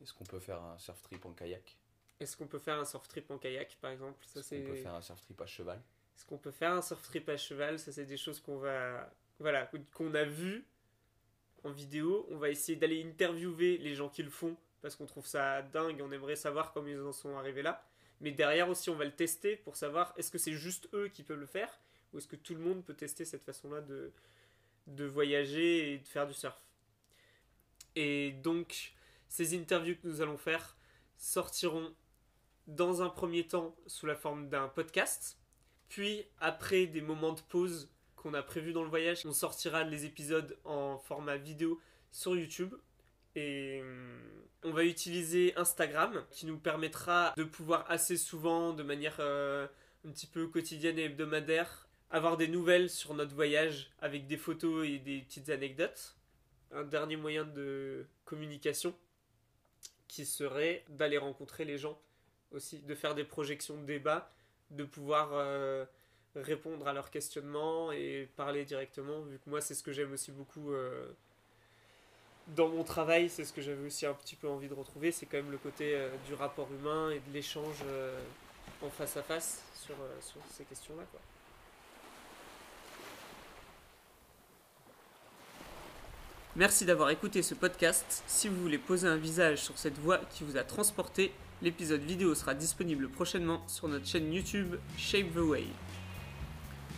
Est-ce 0.00 0.12
qu'on 0.12 0.24
peut 0.24 0.38
faire 0.38 0.62
un 0.62 0.78
surf 0.78 1.02
trip 1.02 1.24
en 1.26 1.32
kayak? 1.32 1.76
Est-ce 2.20 2.36
qu'on 2.36 2.46
peut 2.46 2.58
faire 2.58 2.78
un 2.78 2.84
surf 2.84 3.06
trip 3.08 3.30
en 3.30 3.38
kayak, 3.38 3.76
par 3.80 3.90
exemple? 3.90 4.24
Est-ce 4.36 4.54
qu'on 4.54 4.64
peut 4.64 4.76
faire 4.76 4.94
un 4.94 5.02
surf 5.02 5.20
trip 5.20 5.40
à 5.40 5.46
cheval? 5.46 5.80
Est-ce 6.16 6.26
qu'on 6.26 6.38
peut 6.38 6.50
faire 6.50 6.72
un 6.72 6.82
surf 6.82 7.02
trip 7.02 7.28
à 7.28 7.36
cheval? 7.36 7.78
Ça, 7.78 7.92
c'est 7.92 8.06
des 8.06 8.16
choses 8.16 8.40
qu'on 8.40 8.58
va... 8.58 9.12
Voilà, 9.40 9.70
qu'on 9.94 10.14
a 10.14 10.24
vu 10.24 10.66
en 11.62 11.70
vidéo. 11.70 12.26
On 12.30 12.38
va 12.38 12.50
essayer 12.50 12.76
d'aller 12.76 13.04
interviewer 13.04 13.78
les 13.78 13.94
gens 13.94 14.08
qui 14.08 14.22
le 14.24 14.30
font 14.30 14.56
parce 14.80 14.96
qu'on 14.96 15.06
trouve 15.06 15.26
ça 15.26 15.62
dingue. 15.62 16.00
On 16.02 16.10
aimerait 16.10 16.36
savoir 16.36 16.72
comment 16.72 16.88
ils 16.88 17.00
en 17.00 17.12
sont 17.12 17.36
arrivés 17.36 17.62
là. 17.62 17.87
Mais 18.20 18.32
derrière 18.32 18.68
aussi, 18.68 18.90
on 18.90 18.96
va 18.96 19.04
le 19.04 19.14
tester 19.14 19.56
pour 19.56 19.76
savoir 19.76 20.12
est-ce 20.16 20.30
que 20.30 20.38
c'est 20.38 20.52
juste 20.52 20.88
eux 20.92 21.08
qui 21.08 21.22
peuvent 21.22 21.38
le 21.38 21.46
faire 21.46 21.78
ou 22.12 22.18
est-ce 22.18 22.26
que 22.26 22.36
tout 22.36 22.54
le 22.54 22.60
monde 22.60 22.84
peut 22.84 22.94
tester 22.94 23.24
cette 23.24 23.44
façon-là 23.44 23.80
de, 23.80 25.04
voyager 25.04 25.92
et 25.92 25.98
de 25.98 26.06
faire 26.06 26.26
du 26.26 26.34
surf. 26.34 26.58
Et 27.96 28.32
donc, 28.32 28.94
ces 29.28 29.58
interviews 29.58 29.96
que 29.96 30.06
nous 30.06 30.20
allons 30.20 30.38
faire 30.38 30.76
sortiront 31.16 31.94
dans 32.66 33.02
un 33.02 33.08
premier 33.08 33.46
temps 33.46 33.76
sous 33.86 34.06
la 34.06 34.14
forme 34.14 34.48
d'un 34.48 34.68
podcast, 34.68 35.38
puis 35.88 36.24
après 36.38 36.86
des 36.86 37.00
moments 37.00 37.32
de 37.32 37.40
pause 37.42 37.90
qu'on 38.16 38.34
a 38.34 38.42
prévus 38.42 38.72
dans 38.72 38.82
le 38.82 38.90
voyage, 38.90 39.24
on 39.26 39.32
sortira 39.32 39.84
les 39.84 40.04
épisodes 40.04 40.58
en 40.64 40.98
format 40.98 41.36
vidéo 41.36 41.80
sur 42.10 42.36
YouTube 42.36 42.74
et 43.38 43.80
hum, 43.82 44.18
on 44.64 44.72
va 44.72 44.84
utiliser 44.84 45.54
Instagram 45.56 46.24
qui 46.30 46.46
nous 46.46 46.58
permettra 46.58 47.32
de 47.36 47.44
pouvoir 47.44 47.84
assez 47.88 48.16
souvent, 48.16 48.72
de 48.72 48.82
manière 48.82 49.16
euh, 49.20 49.66
un 50.06 50.10
petit 50.10 50.26
peu 50.26 50.48
quotidienne 50.48 50.98
et 50.98 51.04
hebdomadaire, 51.04 51.88
avoir 52.10 52.36
des 52.36 52.48
nouvelles 52.48 52.90
sur 52.90 53.14
notre 53.14 53.34
voyage 53.34 53.90
avec 54.00 54.26
des 54.26 54.36
photos 54.36 54.86
et 54.86 54.98
des 54.98 55.20
petites 55.20 55.48
anecdotes. 55.48 56.16
Un 56.70 56.84
dernier 56.84 57.16
moyen 57.16 57.44
de 57.44 58.06
communication 58.24 58.94
qui 60.06 60.26
serait 60.26 60.84
d'aller 60.88 61.18
rencontrer 61.18 61.64
les 61.64 61.78
gens 61.78 61.98
aussi, 62.50 62.80
de 62.80 62.94
faire 62.94 63.14
des 63.14 63.24
projections 63.24 63.80
de 63.80 63.86
débat, 63.86 64.30
de 64.70 64.84
pouvoir 64.84 65.30
euh, 65.32 65.84
répondre 66.34 66.88
à 66.88 66.92
leurs 66.92 67.10
questionnements 67.10 67.92
et 67.92 68.28
parler 68.36 68.64
directement, 68.64 69.22
vu 69.22 69.38
que 69.38 69.48
moi 69.48 69.60
c'est 69.60 69.74
ce 69.74 69.82
que 69.82 69.92
j'aime 69.92 70.12
aussi 70.12 70.32
beaucoup. 70.32 70.72
Euh, 70.72 71.12
dans 72.56 72.68
mon 72.68 72.84
travail, 72.84 73.28
c'est 73.28 73.44
ce 73.44 73.52
que 73.52 73.60
j'avais 73.60 73.86
aussi 73.86 74.06
un 74.06 74.14
petit 74.14 74.36
peu 74.36 74.48
envie 74.48 74.68
de 74.68 74.74
retrouver, 74.74 75.12
c'est 75.12 75.26
quand 75.26 75.36
même 75.36 75.50
le 75.50 75.58
côté 75.58 75.94
euh, 75.94 76.10
du 76.26 76.34
rapport 76.34 76.68
humain 76.72 77.10
et 77.10 77.20
de 77.28 77.34
l'échange 77.34 77.76
euh, 77.86 78.18
en 78.82 78.90
face 78.90 79.16
à 79.16 79.22
face 79.22 79.62
sur, 79.74 79.94
euh, 79.94 80.40
ces 80.50 80.64
questions-là. 80.64 81.02
Merci 86.56 86.84
d'avoir 86.84 87.10
écouté 87.10 87.42
ce 87.42 87.54
podcast. 87.54 88.24
Si 88.26 88.48
vous 88.48 88.60
voulez 88.60 88.78
poser 88.78 89.06
un 89.06 89.16
visage 89.16 89.62
sur 89.62 89.78
cette 89.78 89.98
voix 89.98 90.18
qui 90.30 90.42
vous 90.42 90.56
a 90.56 90.64
transporté, 90.64 91.32
l'épisode 91.62 92.00
vidéo 92.00 92.34
sera 92.34 92.54
disponible 92.54 93.08
prochainement 93.08 93.62
sur 93.68 93.86
notre 93.86 94.06
chaîne 94.06 94.32
YouTube 94.32 94.76
Shape 94.96 95.32
the 95.34 95.38
Way. 95.38 95.66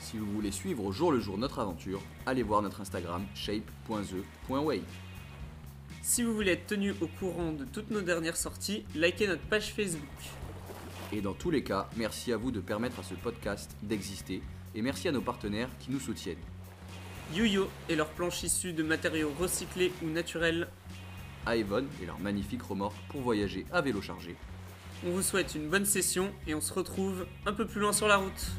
Si 0.01 0.17
vous 0.17 0.33
voulez 0.33 0.51
suivre 0.51 0.85
au 0.85 0.93
jour 0.93 1.13
le 1.13 1.21
jour 1.21 1.37
notre 1.37 1.59
aventure, 1.59 2.01
allez 2.25 2.43
voir 2.43 2.63
notre 2.63 2.81
Instagram 2.81 3.27
shape.the.way. 3.35 4.83
Si 6.03 6.23
vous 6.23 6.35
voulez 6.35 6.53
être 6.53 6.67
tenu 6.67 6.95
au 7.01 7.07
courant 7.07 7.53
de 7.53 7.65
toutes 7.65 7.91
nos 7.91 8.01
dernières 8.01 8.37
sorties, 8.37 8.85
likez 8.95 9.27
notre 9.27 9.43
page 9.43 9.73
Facebook. 9.73 10.03
Et 11.13 11.21
dans 11.21 11.35
tous 11.35 11.51
les 11.51 11.63
cas, 11.63 11.89
merci 11.97 12.33
à 12.33 12.37
vous 12.37 12.51
de 12.51 12.61
permettre 12.61 13.01
à 13.01 13.03
ce 13.03 13.15
podcast 13.15 13.71
d'exister 13.83 14.43
et 14.75 14.83
merci 14.83 15.09
à 15.09 15.13
nos 15.13 15.21
partenaires 15.21 15.69
qui 15.81 15.91
nous 15.91 16.01
soutiennent. 16.01 16.39
YoYo 17.35 17.69
et 17.89 17.97
leurs 17.97 18.09
planches 18.09 18.43
issues 18.43 18.73
de 18.73 18.83
matériaux 18.83 19.33
recyclés 19.39 19.93
ou 20.03 20.09
naturels. 20.09 20.69
à 21.47 21.57
Evon 21.57 21.85
et 22.03 22.07
leur 22.07 22.19
magnifique 22.19 22.63
remorque 22.63 22.97
pour 23.09 23.23
voyager 23.23 23.65
à 23.73 23.81
vélo 23.81 24.01
chargé. 24.03 24.37
On 25.07 25.11
vous 25.11 25.23
souhaite 25.23 25.55
une 25.55 25.69
bonne 25.69 25.87
session 25.87 26.31
et 26.47 26.55
on 26.55 26.61
se 26.61 26.73
retrouve 26.73 27.27
un 27.47 27.53
peu 27.53 27.67
plus 27.67 27.81
loin 27.81 27.93
sur 27.93 28.07
la 28.09 28.17
route. 28.19 28.51